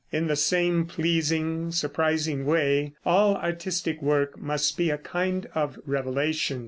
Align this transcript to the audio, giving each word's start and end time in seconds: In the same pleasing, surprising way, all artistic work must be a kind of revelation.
In 0.11 0.25
the 0.25 0.35
same 0.35 0.87
pleasing, 0.87 1.71
surprising 1.71 2.43
way, 2.47 2.93
all 3.05 3.35
artistic 3.35 4.01
work 4.01 4.35
must 4.35 4.75
be 4.75 4.89
a 4.89 4.97
kind 4.97 5.45
of 5.53 5.77
revelation. 5.85 6.59